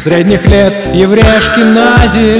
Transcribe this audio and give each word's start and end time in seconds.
Средних 0.00 0.46
лет 0.46 0.94
еврейшки 0.94 1.60
Нади 1.60 2.34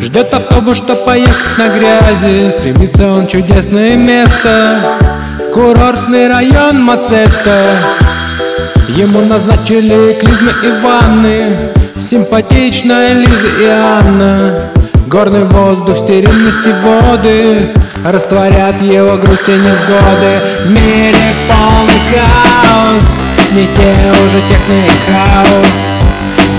Ждет 0.00 0.32
автобус, 0.32 0.78
чтоб 0.78 1.04
поехать 1.04 1.58
на 1.58 1.68
грязи. 1.68 2.50
Стремится 2.50 3.08
он 3.08 3.26
в 3.26 3.28
чудесное 3.28 3.94
место 3.94 4.82
Курортный 5.52 6.28
район 6.28 6.82
Мацеста. 6.82 7.62
Ему 8.88 9.20
назначили 9.26 10.18
клизмы 10.18 10.52
и 10.52 10.82
ванны 10.82 11.40
Симпатичная 12.00 13.12
Лиза 13.12 13.48
и 13.48 13.68
Анна. 13.68 14.72
Горный 15.06 15.44
воздух, 15.44 15.98
стерильности 15.98 16.70
воды 16.82 17.74
Растворят 18.02 18.80
его 18.80 19.14
грусть 19.18 19.48
и 19.48 19.52
невзгоды 19.52 20.38
В 20.64 20.70
мире 20.70 21.14
полный 21.48 22.00
хаос 22.08 23.04
Не 23.52 23.66
те 23.66 23.92
уже 23.92 24.40
техный 24.48 24.88
хаос 25.12 25.83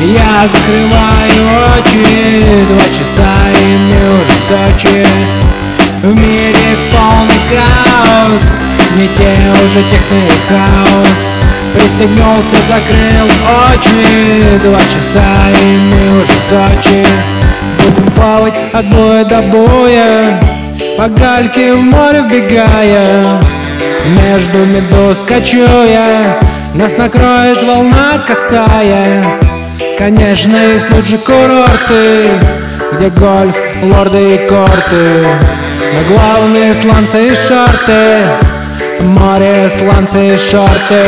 Я 0.08 0.46
закрываю 0.46 1.48
очи 1.74 2.62
Два 2.70 2.84
часа 2.90 3.34
и 3.60 3.76
мне 3.76 3.98
уже 4.08 4.36
Сочи. 4.48 5.04
В 6.04 6.22
мире 6.22 6.54
полный 6.92 7.42
хаос 7.50 8.44
Не 8.98 9.08
те 9.08 9.36
уже 9.52 9.82
техный 9.82 10.30
хаос. 10.48 11.10
Пристегнулся, 11.74 12.56
закрыл 12.68 13.26
очи 13.72 14.60
Два 14.62 14.80
часа 14.80 15.26
и 15.64 15.78
мы 15.78 16.18
уже 16.20 16.34
в 16.34 16.44
Сочи. 16.50 17.04
Будем 17.80 18.12
плавать 18.12 18.60
от 18.76 18.86
боя 18.86 19.26
до 19.26 19.42
боя 19.42 20.40
По 20.98 21.08
гальке 21.08 21.74
в 21.74 21.82
море 21.82 22.22
вбегая. 22.22 23.04
Между 24.06 24.66
медуз 24.68 25.24
кочуя 25.24 26.06
Нас 26.76 26.96
накроет 26.96 27.64
волна 27.64 28.24
косая 28.28 29.04
Конечно, 29.98 30.58
есть 30.58 30.92
лучше 30.92 31.18
курорты 31.20 32.26
Где 32.94 33.10
гольф, 33.10 33.58
лорды 33.84 34.28
и 34.28 34.48
корты. 34.48 35.06
Но 35.94 36.14
главные 36.14 36.74
сланцы 36.74 37.28
и 37.28 37.34
шорты. 37.34 38.26
Море, 39.00 39.70
сланцы 39.70 40.28
и 40.28 40.38
шорты. 40.38 41.02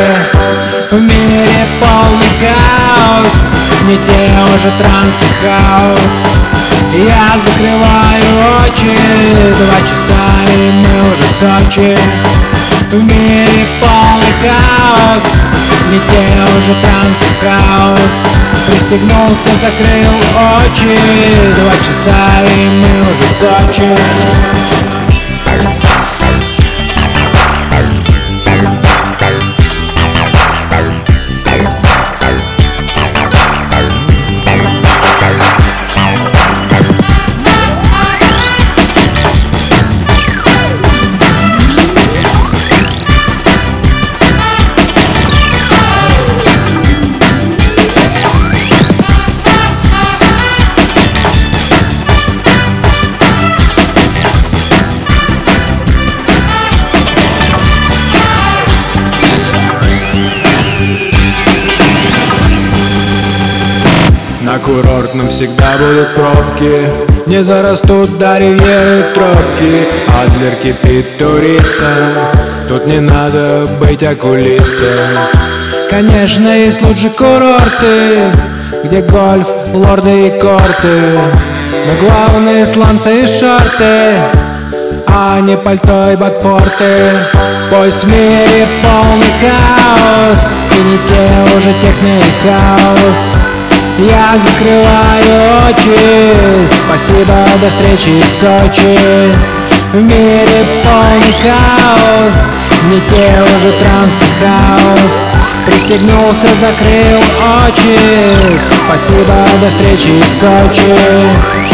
В 0.90 1.02
мире 1.02 1.66
полный 1.82 2.32
хаос 2.40 3.34
Не 3.88 3.98
те 3.98 4.32
уже 4.56 4.72
транс 4.78 5.18
и 5.22 5.46
хаос. 5.46 6.00
Я 6.94 7.38
закрываю 7.38 8.30
очи 8.64 8.96
Два 9.58 9.82
часа 9.82 10.28
и 10.48 10.72
мы 10.78 11.10
уже 11.10 11.28
в 11.28 11.34
Сочи. 11.34 11.98
В 12.92 13.04
мире 13.04 13.66
полный 13.82 14.34
хаос 14.42 15.24
Не 15.92 16.00
те 16.00 16.42
уже 16.42 16.74
транс 16.82 17.18
и 17.22 17.46
хаос 17.46 17.67
Пристегнулся, 18.90 19.50
закрыл 19.60 20.14
очи 20.64 20.96
Два 21.60 21.76
часа 21.76 22.40
и 22.48 22.68
мы 22.80 23.02
уже 23.02 23.28
в 23.28 24.37
На 64.58 64.64
курортном 64.64 65.30
всегда 65.30 65.78
будут 65.78 66.16
пробки. 66.16 66.72
Не 67.28 67.44
зарастут 67.44 68.18
до 68.18 68.40
ривьеры 68.40 68.98
пробки. 69.14 69.88
Адлер 70.08 70.56
кипит 70.56 71.20
туристом 71.20 72.16
Тут 72.68 72.88
не 72.88 73.00
надо 73.00 73.66
быть 73.80 74.02
окулистом. 74.02 74.98
Конечно, 75.92 76.50
есть 76.50 76.82
лучше 76.82 77.12
курорты 77.12 78.18
Где 78.84 79.02
гольф, 79.02 79.48
лорды 79.74 80.22
и 80.22 80.40
корты. 80.40 80.98
Но 81.86 82.08
главные 82.08 82.66
сланцы 82.66 83.20
и 83.20 83.28
шорты 83.28 84.18
а 85.10 85.40
не 85.40 85.56
пальто 85.56 86.12
и 86.12 86.16
ботфорты. 86.16 86.96
Пусть 87.72 88.04
в 88.04 88.12
мире 88.12 88.68
полный 88.82 89.34
хаос 89.40 90.58
И 90.72 90.84
не 90.84 90.98
те 90.98 91.58
уже 91.58 91.74
техный 91.74 92.22
хаос 92.44 93.37
я 94.00 94.38
закрываю 94.38 95.70
очи. 95.70 95.98
Спасибо, 96.86 97.36
до 97.62 97.70
встречи 97.70 98.12
в 98.12 98.30
Сочи. 98.30 98.98
В 99.94 100.04
мире 100.04 100.66
полный 100.84 101.34
хаос. 101.42 102.36
Не 102.92 103.00
те 103.02 103.44
уже 103.44 103.72
транс 103.74 104.16
хаос 104.40 105.28
Пристегнулся, 105.66 106.48
закрыл 106.60 107.20
очи. 107.66 108.00
Спасибо, 108.86 109.36
до 109.62 109.70
встречи 109.70 110.12
в 110.12 110.28
Сочи 110.28 111.67